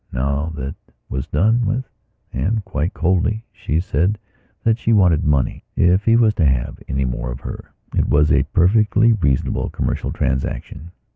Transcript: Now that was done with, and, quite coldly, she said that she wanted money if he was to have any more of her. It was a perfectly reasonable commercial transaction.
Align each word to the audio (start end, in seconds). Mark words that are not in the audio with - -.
Now 0.11 0.47
that 0.55 0.73
was 1.09 1.27
done 1.27 1.63
with, 1.63 1.87
and, 2.33 2.65
quite 2.65 2.91
coldly, 2.91 3.45
she 3.53 3.79
said 3.79 4.17
that 4.63 4.79
she 4.79 4.93
wanted 4.93 5.23
money 5.23 5.63
if 5.75 6.05
he 6.05 6.15
was 6.15 6.33
to 6.41 6.45
have 6.47 6.81
any 6.87 7.05
more 7.05 7.29
of 7.29 7.41
her. 7.41 7.71
It 7.95 8.09
was 8.09 8.31
a 8.31 8.41
perfectly 8.51 9.13
reasonable 9.13 9.69
commercial 9.69 10.11
transaction. 10.11 10.89